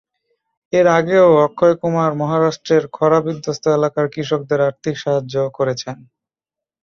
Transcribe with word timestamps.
এর 0.73 0.87
আগেও 0.97 1.27
অক্ষয় 1.45 1.75
কুমার 1.81 2.11
মহারাষ্ট্রের 2.21 2.83
খরা 2.93 3.19
বিধ্বস্ত 3.25 3.63
এলাকার 3.69 4.05
কৃষকদের 4.13 4.59
আর্থিক 4.69 4.95
সাহায্য 4.97 5.35
করেছেন। 5.57 5.97